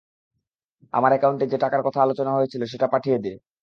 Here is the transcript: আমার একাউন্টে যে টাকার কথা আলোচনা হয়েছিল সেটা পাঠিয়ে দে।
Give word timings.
আমার 0.93 1.11
একাউন্টে 1.13 1.45
যে 1.47 1.57
টাকার 1.63 1.81
কথা 1.83 1.99
আলোচনা 2.01 2.31
হয়েছিল 2.33 2.61
সেটা 2.65 2.87
পাঠিয়ে 2.93 3.17
দে। 3.19 3.33